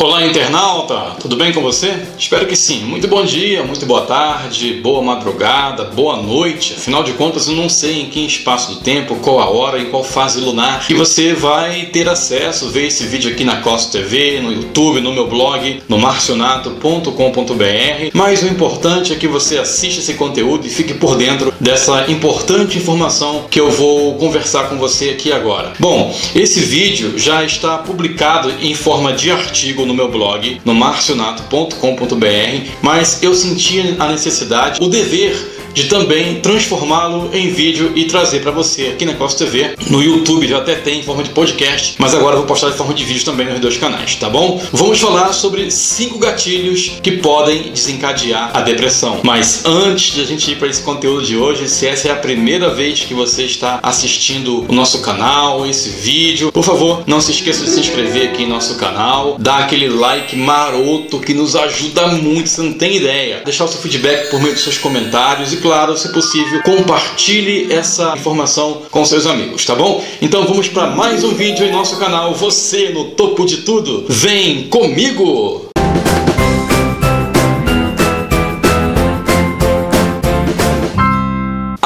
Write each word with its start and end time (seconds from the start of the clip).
Olá, 0.00 0.24
internauta! 0.24 1.16
Tudo 1.20 1.34
bem 1.34 1.52
com 1.52 1.60
você? 1.60 1.92
Espero 2.16 2.46
que 2.46 2.54
sim. 2.54 2.84
Muito 2.84 3.08
bom 3.08 3.24
dia, 3.24 3.64
muito 3.64 3.84
boa 3.84 4.02
tarde, 4.02 4.74
boa 4.74 5.02
madrugada, 5.02 5.86
boa 5.86 6.22
noite. 6.22 6.74
Afinal 6.74 7.02
de 7.02 7.14
contas, 7.14 7.48
eu 7.48 7.56
não 7.56 7.68
sei 7.68 8.02
em 8.02 8.06
que 8.06 8.24
espaço 8.24 8.74
do 8.74 8.80
tempo, 8.80 9.16
qual 9.16 9.40
a 9.40 9.50
hora, 9.50 9.80
em 9.80 9.86
qual 9.86 10.04
fase 10.04 10.40
lunar 10.40 10.86
que 10.86 10.94
você 10.94 11.34
vai 11.34 11.86
ter 11.86 12.08
acesso, 12.08 12.68
ver 12.68 12.86
esse 12.86 13.06
vídeo 13.06 13.32
aqui 13.32 13.42
na 13.42 13.56
Costa 13.56 13.98
TV, 13.98 14.40
no 14.40 14.52
YouTube, 14.52 15.00
no 15.00 15.12
meu 15.12 15.26
blog, 15.26 15.82
no 15.88 15.98
marcionato.com.br. 15.98 18.10
Mas 18.14 18.44
o 18.44 18.46
importante 18.46 19.12
é 19.12 19.16
que 19.16 19.26
você 19.26 19.58
assista 19.58 19.98
esse 19.98 20.14
conteúdo 20.14 20.64
e 20.64 20.70
fique 20.70 20.94
por 20.94 21.16
dentro 21.16 21.52
dessa 21.58 22.08
importante 22.08 22.78
informação 22.78 23.46
que 23.50 23.58
eu 23.58 23.72
vou 23.72 24.14
conversar 24.14 24.68
com 24.68 24.78
você 24.78 25.10
aqui 25.10 25.32
agora. 25.32 25.72
Bom, 25.80 26.16
esse 26.36 26.60
vídeo 26.60 27.18
já 27.18 27.42
está 27.42 27.78
publicado 27.78 28.52
em 28.60 28.76
forma 28.76 29.12
de 29.12 29.32
artigo 29.32 29.87
no 29.88 29.94
meu 29.94 30.08
blog, 30.08 30.60
no 30.64 30.74
marcionato.com.br, 30.74 32.70
mas 32.82 33.22
eu 33.22 33.34
senti 33.34 33.96
a 33.98 34.06
necessidade, 34.06 34.80
o 34.80 34.88
dever 34.88 35.57
de 35.72 35.84
também 35.84 36.40
transformá-lo 36.40 37.30
em 37.32 37.50
vídeo 37.50 37.92
e 37.94 38.04
trazer 38.04 38.40
para 38.40 38.50
você 38.50 38.88
aqui 38.88 39.04
na 39.04 39.14
Costa 39.14 39.44
TV. 39.44 39.74
No 39.88 40.02
YouTube 40.02 40.46
já 40.46 40.58
até 40.58 40.74
tem 40.74 41.00
em 41.00 41.02
forma 41.02 41.22
de 41.22 41.30
podcast, 41.30 41.94
mas 41.98 42.14
agora 42.14 42.34
eu 42.34 42.38
vou 42.38 42.46
postar 42.46 42.68
em 42.68 42.72
forma 42.72 42.94
de 42.94 43.04
vídeo 43.04 43.24
também 43.24 43.46
nos 43.46 43.60
dois 43.60 43.76
canais, 43.76 44.16
tá 44.16 44.28
bom? 44.28 44.60
Vamos 44.72 45.00
falar 45.00 45.32
sobre 45.32 45.70
cinco 45.70 46.18
gatilhos 46.18 46.98
que 47.02 47.12
podem 47.12 47.70
desencadear 47.72 48.50
a 48.54 48.60
depressão. 48.60 49.20
Mas 49.22 49.64
antes 49.64 50.14
de 50.14 50.20
a 50.20 50.24
gente 50.24 50.50
ir 50.50 50.56
para 50.56 50.68
esse 50.68 50.82
conteúdo 50.82 51.24
de 51.24 51.36
hoje, 51.36 51.68
se 51.68 51.86
essa 51.86 52.08
é 52.08 52.10
a 52.10 52.16
primeira 52.16 52.70
vez 52.70 53.00
que 53.00 53.14
você 53.14 53.44
está 53.44 53.78
assistindo 53.82 54.64
o 54.68 54.72
nosso 54.72 55.00
canal, 55.00 55.66
esse 55.66 55.90
vídeo, 55.90 56.50
por 56.52 56.64
favor, 56.64 57.02
não 57.06 57.20
se 57.20 57.32
esqueça 57.32 57.64
de 57.64 57.70
se 57.70 57.80
inscrever 57.80 58.30
aqui 58.30 58.42
em 58.42 58.48
nosso 58.48 58.76
canal, 58.76 59.36
dar 59.38 59.58
aquele 59.58 59.88
like 59.88 60.34
maroto 60.36 61.20
que 61.20 61.34
nos 61.34 61.54
ajuda 61.54 62.08
muito, 62.08 62.48
você 62.48 62.62
não 62.62 62.72
tem 62.72 62.96
ideia. 62.96 63.42
Deixar 63.44 63.64
o 63.64 63.68
seu 63.68 63.80
feedback 63.80 64.30
por 64.30 64.40
meio 64.40 64.54
dos 64.54 64.62
seus 64.62 64.78
comentários 64.78 65.52
e 65.52 65.57
claro, 65.60 65.96
se 65.96 66.12
possível, 66.12 66.62
compartilhe 66.62 67.72
essa 67.72 68.14
informação 68.16 68.82
com 68.90 69.04
seus 69.04 69.26
amigos, 69.26 69.64
tá 69.64 69.74
bom? 69.74 70.02
Então 70.20 70.44
vamos 70.46 70.68
para 70.68 70.88
mais 70.88 71.24
um 71.24 71.34
vídeo 71.34 71.66
em 71.66 71.72
nosso 71.72 71.98
canal. 71.98 72.34
Você 72.34 72.90
no 72.90 73.06
topo 73.12 73.44
de 73.44 73.58
tudo, 73.58 74.04
vem 74.08 74.68
comigo! 74.68 75.67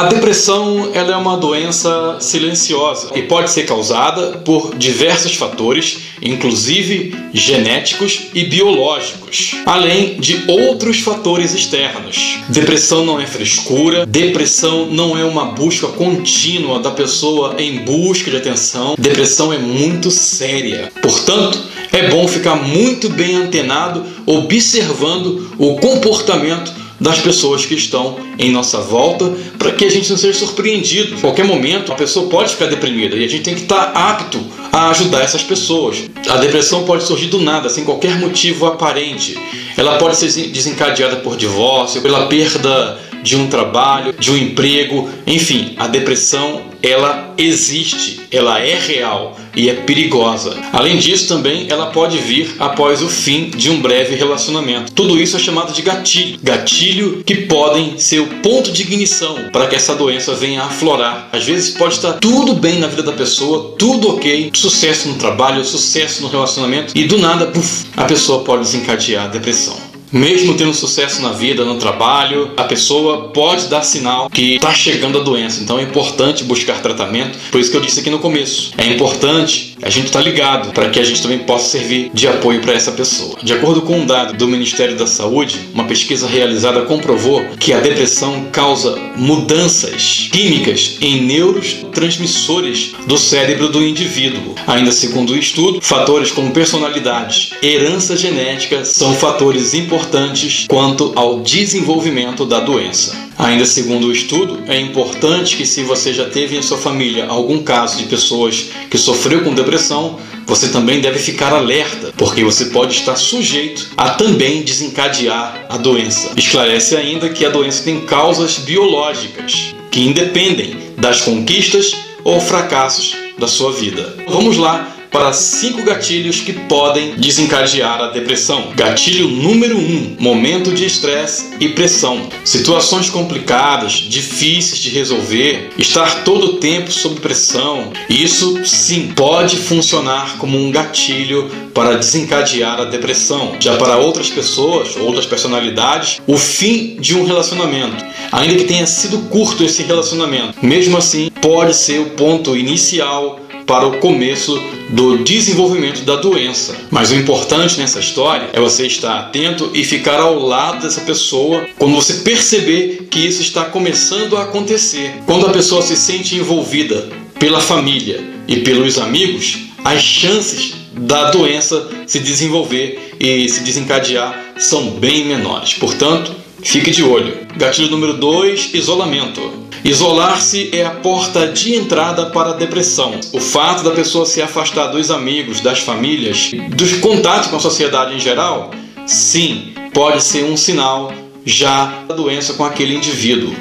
A 0.03 0.06
depressão 0.06 0.91
ela 0.95 1.12
é 1.12 1.17
uma 1.17 1.36
doença 1.36 2.17
silenciosa 2.19 3.11
e 3.14 3.22
pode 3.22 3.53
ser 3.53 3.62
causada 3.62 4.39
por 4.39 4.75
diversos 4.75 5.36
fatores, 5.36 5.98
inclusive 6.20 7.14
genéticos 7.33 8.23
e 8.34 8.45
biológicos, 8.45 9.55
além 9.64 10.19
de 10.19 10.42
outros 10.48 10.98
fatores 10.98 11.55
externos. 11.55 12.41
Depressão 12.48 13.06
não 13.06 13.20
é 13.20 13.27
frescura, 13.27 14.05
depressão 14.05 14.86
não 14.86 15.17
é 15.17 15.25
uma 15.25 15.53
busca 15.53 15.86
contínua 15.86 16.80
da 16.80 16.91
pessoa 16.91 17.55
em 17.58 17.84
busca 17.84 18.28
de 18.28 18.39
atenção. 18.39 18.97
Depressão 18.98 19.53
é 19.53 19.58
muito 19.58 20.11
séria. 20.11 20.91
Portanto, 21.00 21.62
é 21.92 22.08
bom 22.08 22.27
ficar 22.27 22.56
muito 22.56 23.08
bem 23.08 23.36
antenado, 23.36 24.05
observando 24.27 25.48
o 25.58 25.77
comportamento 25.77 26.81
das 27.03 27.19
pessoas 27.19 27.67
que 27.67 27.75
estão 27.75 28.17
em 28.39 28.50
nossa 28.50 28.81
volta, 28.81 29.31
para 29.58 29.72
que 29.72 29.84
a 29.84 29.91
gente 29.91 30.08
não 30.08 30.17
seja 30.17 30.39
surpreendido. 30.39 31.17
Em 31.17 31.20
qualquer 31.20 31.45
momento, 31.45 31.92
a 31.92 31.97
pessoa 31.97 32.28
pode 32.28 32.53
ficar 32.53 32.67
deprimida 32.67 33.17
e 33.17 33.25
a 33.25 33.28
gente 33.28 33.42
tem 33.42 33.55
que 33.55 33.62
estar 33.62 33.92
apto 33.92 34.41
a 34.70 34.89
ajudar 34.91 35.20
essas 35.20 35.42
pessoas. 35.42 36.05
A 36.28 36.36
depressão 36.36 36.84
pode 36.84 37.03
surgir 37.03 37.27
do 37.27 37.41
nada, 37.41 37.69
sem 37.69 37.84
qualquer 37.84 38.19
motivo 38.19 38.67
aparente. 38.67 39.36
Ela 39.77 39.98
pode 39.98 40.17
ser 40.17 40.28
desencadeada 40.48 41.17
por 41.17 41.36
divórcio, 41.36 42.00
pela 42.00 42.27
perda 42.27 42.98
de 43.23 43.37
um 43.37 43.47
trabalho, 43.47 44.15
de 44.19 44.31
um 44.31 44.37
emprego, 44.37 45.09
enfim, 45.27 45.75
a 45.78 45.87
depressão 45.87 46.73
ela 46.83 47.33
existe, 47.39 48.23
ela 48.30 48.58
é 48.58 48.77
real 48.77 49.36
e 49.55 49.69
é 49.69 49.74
perigosa. 49.74 50.57
Além 50.73 50.98
disso, 50.98 51.29
também 51.29 51.67
ela 51.70 51.86
pode 51.86 52.19
vir 52.19 52.57
após 52.58 53.02
o 53.02 53.08
fim 53.08 53.51
de 53.51 53.70
um 53.70 53.80
breve 53.80 54.17
relacionamento. 54.17 54.92
Tudo 54.92 55.20
isso 55.20 55.36
é 55.36 55.39
chamado 55.39 55.73
de 55.73 55.83
gatilho. 55.83 56.39
Gatilho 56.42 57.23
que 57.24 57.36
podem 57.42 57.98
ser 57.98 58.20
o 58.20 58.27
ponto 58.27 58.73
de 58.73 58.83
ignição 58.83 59.51
para 59.52 59.67
que 59.67 59.77
essa 59.77 59.95
doença 59.95 60.35
venha 60.35 60.63
aflorar. 60.63 61.29
Às 61.33 61.45
vezes 61.45 61.70
pode 61.70 61.95
estar 61.95 62.14
tudo 62.14 62.55
bem 62.55 62.79
na 62.79 62.89
vida 62.89 63.02
da 63.02 63.13
pessoa, 63.13 63.75
tudo 63.79 64.17
ok, 64.17 64.51
sucesso 64.55 65.08
no 65.08 65.14
trabalho, 65.14 65.64
sucesso 65.64 66.23
no 66.23 66.29
relacionamento 66.29 66.92
e 66.96 67.05
do 67.05 67.19
nada, 67.19 67.46
puff, 67.46 67.86
a 67.96 68.05
pessoa 68.05 68.42
pode 68.42 68.63
desencadear 68.63 69.27
a 69.27 69.29
depressão. 69.29 69.92
Mesmo 70.12 70.55
tendo 70.55 70.74
sucesso 70.74 71.23
na 71.23 71.33
vida, 71.33 71.64
no 71.64 71.77
trabalho, 71.77 72.50
a 72.56 72.64
pessoa 72.64 73.28
pode 73.28 73.68
dar 73.68 73.83
sinal 73.83 74.28
que 74.28 74.56
está 74.56 74.73
chegando 74.74 75.18
a 75.18 75.23
doença. 75.23 75.62
Então 75.62 75.78
é 75.78 75.83
importante 75.83 76.45
buscar 76.45 76.83
tratamento. 76.83 77.39
Por 77.50 77.61
isso 77.61 77.70
que 77.70 77.77
eu 77.77 77.80
disse 77.80 78.00
aqui 78.00 78.11
no 78.11 78.18
começo. 78.18 78.72
É 78.77 78.86
importante 78.86 79.71
a 79.83 79.91
gente 79.91 80.07
estar 80.07 80.20
tá 80.20 80.25
ligado 80.25 80.73
para 80.73 80.89
que 80.89 81.01
a 81.01 81.05
gente 81.05 81.20
também 81.20 81.41
possa 81.41 81.69
servir 81.70 82.11
de 82.15 82.27
apoio 82.29 82.61
para 82.61 82.73
essa 82.73 82.93
pessoa. 82.93 83.37
De 83.43 83.53
acordo 83.53 83.83
com 83.83 83.98
um 83.98 84.07
dado 84.07 84.35
do 84.35 84.48
Ministério 84.48 84.97
da 84.97 85.07
Saúde, 85.07 85.59
uma 85.75 85.85
pesquisa 85.85 86.27
realizada 86.27 86.83
comprovou 86.83 87.45
que 87.59 87.73
a 87.73 87.81
depressão 87.81 88.47
causa 88.53 88.97
mudanças 89.17 90.29
químicas 90.33 90.98
em 91.01 91.23
neurotransmissores 91.23 92.93
do 93.07 93.19
cérebro 93.19 93.69
do 93.69 93.83
indivíduo. 93.83 94.55
Ainda 94.67 94.93
segundo 94.93 95.33
o 95.33 95.39
estudo, 95.39 95.81
fatores 95.81 96.31
como 96.31 96.53
personalidade, 96.53 97.53
herança 97.63 98.17
genética 98.17 98.85
são 98.85 99.14
fatores 99.14 99.75
importantes 99.75 100.67
quanto 100.69 101.13
ao 101.17 101.41
desenvolvimento 101.41 102.47
da 102.47 102.61
doença. 102.61 103.21
Ainda 103.39 103.65
segundo 103.65 104.09
o 104.09 104.13
estudo, 104.13 104.61
é 104.69 104.79
importante 104.79 105.57
que 105.57 105.67
se 105.67 105.83
você 105.83 106.13
já 106.13 106.27
teve 106.27 106.57
em 106.57 106.63
sua 106.63 106.79
família 106.79 107.27
algum 107.27 107.63
caso 107.63 107.98
de 107.98 108.05
pessoas 108.05 108.70
que 108.91 108.98
sofreu 108.98 109.43
com 109.43 109.55
depressão, 109.55 110.19
você 110.47 110.69
também 110.69 111.01
deve 111.01 111.19
ficar 111.19 111.53
alerta, 111.53 112.13
porque 112.17 112.45
você 112.45 112.67
pode 112.67 112.95
estar 112.95 113.17
sujeito 113.17 113.91
a 113.97 114.11
também 114.11 114.63
desencadear 114.63 115.67
a 115.69 115.77
doença. 115.77 116.33
Esclarece 116.37 116.97
ainda 116.97 117.29
que 117.29 117.45
a 117.45 117.51
doença 117.51 117.85
tem 117.85 118.01
causas 118.03 118.59
biológicas 118.59 119.75
que 119.91 120.01
independem 120.01 120.77
das 120.99 121.20
conquistas 121.20 121.95
ou 122.25 122.41
fracassos 122.41 123.14
da 123.39 123.49
sua 123.49 123.73
vida. 123.73 124.17
Vamos 124.29 124.57
lá 124.57 124.97
para 125.12 125.33
cinco 125.33 125.83
gatilhos 125.83 126.40
que 126.40 126.55
podem 126.55 127.14
desencadear 127.17 128.00
a 128.00 128.08
depressão. 128.08 128.73
Gatilho 128.75 129.28
número 129.28 129.76
1: 129.76 129.81
um, 129.81 130.17
momento 130.19 130.73
de 130.73 130.87
estresse 130.87 131.50
e 131.61 131.69
pressão. 131.69 132.28
Situações 132.44 133.11
complicadas, 133.11 133.93
difíceis 133.93 134.81
de 134.81 134.88
resolver, 134.88 135.70
estar 135.76 136.25
todo 136.25 136.46
o 136.46 136.56
tempo 136.56 136.90
sob 136.90 137.20
pressão. 137.20 137.93
Isso 138.08 138.64
sim 138.64 139.12
pode 139.14 139.56
funcionar 139.56 140.38
como 140.38 140.58
um 140.58 140.70
gatilho 140.70 141.50
para 141.75 141.96
desencadear 141.96 142.81
a 142.81 142.84
depressão. 142.84 143.56
Já 143.61 143.76
para 143.76 143.99
outras 143.99 144.31
pessoas, 144.31 144.96
outras 144.96 145.26
personalidades, 145.26 146.20
o 146.26 146.38
fim 146.38 146.96
de 146.99 147.17
um 147.17 147.25
relacionamento, 147.25 148.02
ainda 148.31 148.55
que 148.55 148.64
tenha 148.64 148.87
sido 148.87 149.19
curto 149.28 149.62
esse 149.62 149.82
relacionamento, 149.82 150.55
mesmo 150.62 150.96
assim 150.96 151.31
pode 151.40 151.75
ser 151.75 152.00
o 152.00 152.11
ponto 152.11 152.56
inicial 152.56 153.40
para 153.72 153.87
o 153.87 153.96
começo 154.00 154.62
do 154.90 155.25
desenvolvimento 155.25 156.02
da 156.02 156.16
doença. 156.16 156.76
Mas 156.90 157.10
o 157.10 157.14
importante 157.14 157.78
nessa 157.78 158.00
história 158.00 158.50
é 158.52 158.60
você 158.60 158.87
estar 158.87 159.19
atento 159.19 159.70
e 159.72 159.82
ficar 159.82 160.20
ao 160.20 160.38
lado 160.38 160.82
dessa 160.82 161.00
pessoa 161.00 161.66
quando 161.78 161.94
você 161.94 162.16
perceber 162.16 163.06
que 163.10 163.26
isso 163.26 163.40
está 163.40 163.64
começando 163.64 164.37
a 164.37 164.43
acontecer. 164.43 165.14
Quando 165.25 165.46
a 165.46 165.50
pessoa 165.50 165.81
se 165.81 165.96
sente 165.96 166.37
envolvida 166.37 167.08
pela 167.38 167.62
família 167.62 168.22
e 168.46 168.56
pelos 168.56 168.99
amigos, 168.99 169.60
as 169.82 170.02
chances 170.02 170.75
da 170.93 171.31
doença 171.31 171.88
se 172.06 172.19
desenvolver 172.19 173.14
e 173.19 173.49
se 173.49 173.60
desencadear 173.60 174.52
são 174.58 174.90
bem 174.90 175.25
menores. 175.25 175.72
Portanto, 175.72 176.36
fique 176.62 176.90
de 176.90 177.02
olho. 177.02 177.41
Gatilho 177.56 177.90
número 177.90 178.14
2: 178.14 178.70
isolamento. 178.75 179.40
Isolar-se 179.84 180.70
é 180.72 180.84
a 180.84 180.90
porta 180.90 181.49
de 181.49 181.75
entrada 181.75 182.26
para 182.26 182.50
a 182.50 182.54
depressão. 182.54 183.19
O 183.32 183.40
fato 183.40 183.82
da 183.82 183.90
pessoa 183.90 184.25
se 184.25 184.40
afastar 184.40 184.87
dos 184.87 185.10
amigos, 185.10 185.60
das 185.60 185.81
famílias, 185.81 186.52
dos 186.75 186.94
contatos 186.94 187.49
com 187.49 187.56
a 187.56 187.60
sociedade 187.60 188.14
em 188.14 188.20
geral, 188.20 188.70
sim, 189.06 189.72
pode 189.93 190.22
ser 190.22 190.44
um 190.44 190.56
sinal 190.56 191.12
já 191.44 192.04
da 192.08 192.14
doença 192.14 192.54
com 192.54 192.64
aquele 192.64 192.94
indivíduo. 192.94 193.54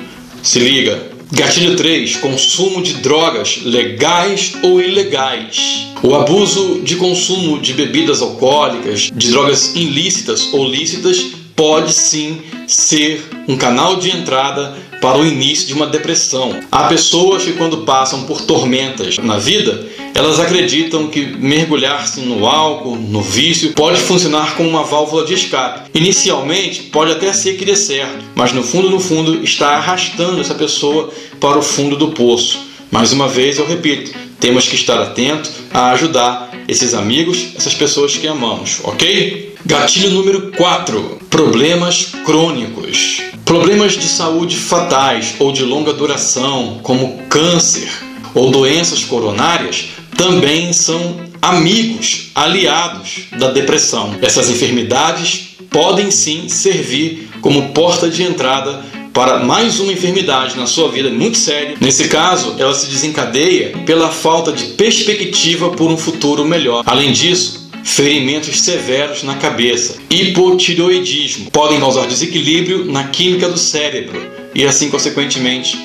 Se 0.44 0.60
liga. 0.60 1.12
Gatilho 1.32 1.76
3: 1.76 2.18
consumo 2.18 2.82
de 2.82 2.96
drogas 2.96 3.62
legais 3.64 4.54
ou 4.64 4.82
ilegais. 4.82 5.88
O 6.04 6.14
abuso 6.16 6.82
de 6.84 6.96
consumo 6.98 7.60
de 7.60 7.74
bebidas 7.74 8.22
alcoólicas, 8.22 9.10
de 9.14 9.32
drogas 9.32 9.76
ilícitas 9.76 10.54
ou 10.54 10.68
lícitas, 10.68 11.26
pode 11.56 11.94
sim 11.94 12.42
ser 12.74 13.24
um 13.48 13.58
canal 13.58 13.98
de 13.98 14.10
entrada 14.10 14.74
para 15.02 15.18
o 15.18 15.26
início 15.26 15.68
de 15.68 15.74
uma 15.74 15.88
depressão. 15.88 16.58
Há 16.72 16.84
pessoas 16.84 17.44
que, 17.44 17.54
quando 17.54 17.80
passam 17.80 18.24
por 18.24 18.42
tormentas 18.42 19.18
na 19.18 19.38
vida, 19.38 19.88
elas 20.14 20.40
acreditam 20.40 21.08
que 21.08 21.26
mergulhar-se 21.26 22.22
no 22.22 22.46
álcool, 22.46 22.96
no 22.96 23.22
vício, 23.22 23.74
pode 23.74 24.00
funcionar 24.00 24.56
como 24.56 24.70
uma 24.70 24.84
válvula 24.84 25.26
de 25.26 25.34
escape. 25.34 25.90
Inicialmente, 25.94 26.84
pode 26.84 27.12
até 27.12 27.34
ser 27.34 27.58
que 27.58 27.66
dê 27.66 27.76
certo, 27.76 28.24
mas 28.36 28.54
no 28.54 28.64
fundo, 28.64 28.90
no 28.90 29.00
fundo, 29.00 29.44
está 29.44 29.72
arrastando 29.72 30.40
essa 30.40 30.56
pessoa 30.56 31.12
para 31.40 31.58
o 31.58 31.64
fundo 31.64 31.96
do 31.96 32.10
poço. 32.10 32.60
Mais 32.90 33.12
uma 33.12 33.28
vez, 33.28 33.58
eu 33.58 33.68
repito, 33.68 34.12
temos 34.40 34.68
que 34.68 34.76
estar 34.76 35.02
atento 35.02 35.50
a 35.74 35.92
ajudar 35.92 36.52
esses 36.68 36.94
amigos, 36.94 37.50
essas 37.56 37.74
pessoas 37.74 38.16
que 38.16 38.28
amamos, 38.28 38.80
ok? 38.84 39.51
Gatilho 39.66 40.12
número 40.12 40.52
4: 40.52 41.20
problemas 41.30 42.10
crônicos. 42.26 43.22
Problemas 43.46 43.94
de 43.94 44.08
saúde 44.08 44.56
fatais 44.56 45.36
ou 45.40 45.52
de 45.52 45.64
longa 45.64 45.94
duração, 45.94 46.80
como 46.82 47.18
câncer 47.30 47.90
ou 48.34 48.50
doenças 48.50 49.04
coronárias, 49.04 49.90
também 50.18 50.72
são 50.72 51.18
amigos, 51.42 52.32
aliados 52.34 53.28
da 53.38 53.52
depressão. 53.52 54.16
Essas 54.22 54.50
enfermidades 54.50 55.50
podem 55.70 56.12
sim 56.12 56.48
servir 56.48 57.30
como 57.42 57.70
porta 57.70 58.10
de 58.10 58.24
entrada 58.24 58.84
para 59.14 59.40
mais 59.40 59.80
uma 59.80 59.92
enfermidade 59.92 60.56
na 60.58 60.66
sua 60.66 60.90
vida 60.90 61.10
muito 61.10 61.38
séria. 61.38 61.76
Nesse 61.82 62.08
caso, 62.08 62.56
ela 62.58 62.74
se 62.74 62.88
desencadeia 62.88 63.74
pela 63.86 64.10
falta 64.10 64.52
de 64.52 64.66
perspectiva 64.68 65.70
por 65.72 65.92
um 65.92 65.98
futuro 65.98 66.46
melhor. 66.46 66.84
Além 66.86 67.12
disso, 67.12 67.61
ferimentos 67.84 68.62
severos 68.62 69.24
na 69.24 69.36
cabeça, 69.36 69.98
hipotireoidismo. 70.10 71.52
Podem 71.52 71.80
causar 71.80 72.08
desequilíbrio 72.08 72.86
na 72.86 73.06
química 73.06 73.50
do 73.50 73.58
cérebro. 73.58 74.32
E 74.54 74.66
assim 74.66 74.90
consequentemente 74.90 75.78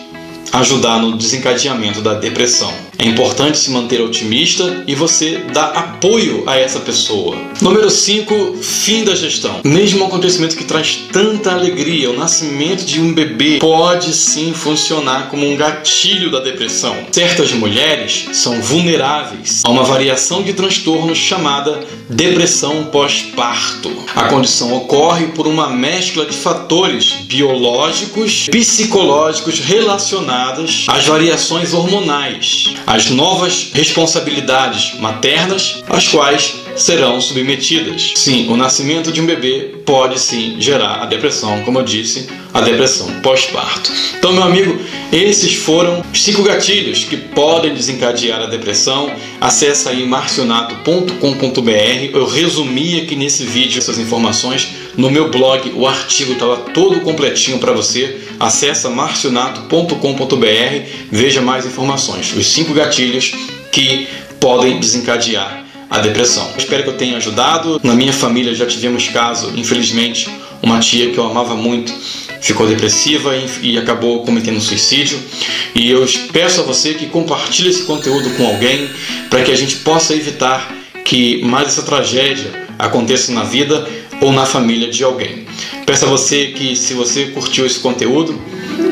ajudar 0.52 1.00
no 1.00 1.16
desencadeamento 1.16 2.00
da 2.00 2.14
depressão. 2.14 2.72
É 2.98 3.04
importante 3.04 3.58
se 3.58 3.70
manter 3.70 4.00
otimista 4.00 4.82
e 4.87 4.94
você 4.94 5.43
dá 5.52 5.66
apoio 5.66 6.44
a 6.46 6.56
essa 6.56 6.81
pessoa. 6.81 7.37
Número 7.60 7.90
5, 7.90 8.56
fim 8.62 9.04
da 9.04 9.14
gestão. 9.14 9.60
Mesmo 9.62 10.02
um 10.02 10.06
acontecimento 10.06 10.56
que 10.56 10.64
traz 10.64 10.98
tanta 11.12 11.52
alegria, 11.52 12.10
o 12.10 12.16
nascimento 12.16 12.84
de 12.84 13.00
um 13.00 13.12
bebê 13.12 13.58
pode 13.58 14.14
sim 14.14 14.54
funcionar 14.54 15.28
como 15.28 15.46
um 15.46 15.56
gatilho 15.56 16.31
da 16.31 16.40
depressão. 16.40 16.96
Certas 17.12 17.52
mulheres 17.52 18.28
são 18.32 18.62
vulneráveis 18.62 19.62
a 19.62 19.70
uma 19.70 19.84
variação 19.84 20.43
de 20.43 20.54
transtorno 20.54 21.14
chamada 21.14 21.81
depressão 22.08 22.84
pós-parto. 22.84 23.93
A 24.14 24.25
condição 24.25 24.75
ocorre 24.75 25.26
por 25.28 25.46
uma 25.46 25.69
mescla 25.69 26.25
de 26.25 26.34
fatores 26.34 27.12
biológicos, 27.26 28.48
psicológicos 28.50 29.60
relacionados 29.60 30.36
às 30.88 31.06
variações 31.06 31.73
hormonais 31.73 32.75
as 32.87 33.11
novas 33.11 33.71
responsabilidades 33.73 34.99
maternas 35.00 35.83
às 35.88 36.09
quais 36.09 36.67
serão 36.77 37.21
submetidas. 37.21 38.12
Sim, 38.15 38.49
o 38.49 38.56
nascimento 38.56 39.11
de 39.11 39.21
um 39.21 39.27
bebê 39.27 39.75
pode 39.85 40.21
sim 40.21 40.56
gerar 40.59 41.03
a 41.03 41.06
depressão, 41.06 41.62
como 41.65 41.79
eu 41.79 41.83
disse, 41.83 42.29
a 42.53 42.61
depressão 42.61 43.09
pós-parto. 43.23 43.91
Então, 44.19 44.33
meu 44.33 44.43
amigo, 44.43 44.79
esses 45.11 45.55
foram 45.55 46.05
os 46.12 46.23
cinco 46.23 46.43
gatilhos 46.43 47.05
que 47.05 47.17
podem 47.17 47.75
desencadear 47.75 48.43
a 48.43 48.47
depressão. 48.47 49.11
Acesse 49.41 49.89
aí 49.89 50.06
marcionato.com.br. 50.06 52.11
Eu 52.12 52.27
resumi 52.27 53.00
aqui 53.00 53.17
nesse 53.17 53.44
vídeo 53.44 53.79
essas 53.79 53.99
informações 53.99 54.69
no 54.97 55.11
meu 55.11 55.31
blog, 55.31 55.71
o 55.75 55.87
artigo 55.87 56.32
estava 56.32 56.56
todo 56.56 57.00
completinho 57.00 57.59
para 57.59 57.73
você. 57.73 58.19
Acesse 58.38 58.88
marcionato.com.br, 58.88 59.94
veja 61.11 61.41
mais 61.41 61.67
informações. 61.67 62.35
Os 62.37 62.47
cinco 62.47 62.75
gatilhos 62.75 63.33
que 63.73 64.09
podem 64.41 64.79
desencadear 64.79 65.65
a 65.88 66.00
depressão. 66.00 66.49
Espero 66.59 66.83
que 66.83 66.88
eu 66.91 66.97
tenha 66.97 67.17
ajudado. 67.17 67.81
Na 67.83 67.94
minha 67.94 68.12
família 68.12 68.55
já 68.55 68.67
tivemos 68.67 69.09
caso, 69.09 69.53
infelizmente, 69.56 70.29
uma 70.62 70.81
tia 70.81 71.11
que 71.11 71.19
eu 71.19 71.25
amava 71.25 71.55
muito 71.55 71.93
ficou 72.41 72.67
depressiva 72.67 73.35
e 73.61 73.77
acabou 73.77 74.23
cometendo 74.25 74.61
suicídio. 74.61 75.21
E 75.75 75.91
eu 75.91 76.06
peço 76.32 76.61
a 76.61 76.65
você 76.65 76.94
que 76.94 77.06
compartilhe 77.06 77.71
esse 77.71 77.82
conteúdo 77.82 78.31
com 78.37 78.47
alguém 78.47 78.89
para 79.29 79.43
que 79.43 79.50
a 79.50 79.56
gente 79.56 79.77
possa 79.77 80.15
evitar 80.15 80.73
que 81.05 81.43
mais 81.43 81.69
essa 81.69 81.82
tragédia 81.82 82.67
aconteça 82.79 83.32
na 83.32 83.43
vida 83.43 83.89
ou 84.21 84.32
na 84.32 84.47
família 84.47 84.89
de 84.89 85.03
alguém. 85.03 85.45
Peço 85.85 86.05
a 86.05 86.08
você 86.08 86.47
que, 86.47 86.76
se 86.76 86.94
você 86.94 87.26
curtiu 87.26 87.67
esse 87.67 87.79
conteúdo, 87.81 88.41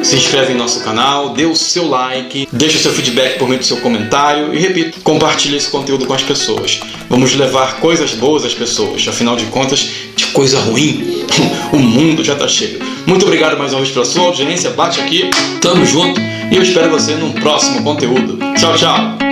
se 0.02 0.16
inscreve 0.16 0.52
em 0.52 0.56
nosso 0.56 0.80
canal, 0.80 1.30
dê 1.30 1.46
o 1.46 1.56
seu 1.56 1.88
like, 1.88 2.48
deixe 2.52 2.76
o 2.76 2.80
seu 2.80 2.92
feedback 2.92 3.38
por 3.38 3.48
meio 3.48 3.60
do 3.60 3.66
seu 3.66 3.78
comentário 3.78 4.54
e, 4.54 4.58
repito, 4.58 5.00
compartilhe 5.00 5.56
esse 5.56 5.68
conteúdo 5.68 6.06
com 6.06 6.14
as 6.14 6.22
pessoas. 6.22 6.80
Vamos 7.08 7.34
levar 7.34 7.80
coisas 7.80 8.12
boas 8.12 8.44
às 8.44 8.54
pessoas, 8.54 9.06
afinal 9.08 9.36
de 9.36 9.46
contas, 9.46 9.88
de 10.14 10.26
coisa 10.26 10.60
ruim, 10.60 11.24
o 11.72 11.78
mundo 11.78 12.22
já 12.22 12.34
está 12.34 12.46
cheio. 12.46 12.78
Muito 13.06 13.24
obrigado 13.24 13.58
mais 13.58 13.72
uma 13.72 13.80
vez 13.80 13.92
pela 13.92 14.04
sua 14.04 14.24
audiência, 14.24 14.70
bate 14.70 15.00
aqui, 15.00 15.30
tamo 15.60 15.84
junto 15.84 16.20
e 16.50 16.56
eu 16.56 16.62
espero 16.62 16.90
você 16.90 17.14
num 17.14 17.32
próximo 17.32 17.82
conteúdo. 17.82 18.38
Tchau, 18.56 18.76
tchau! 18.76 19.23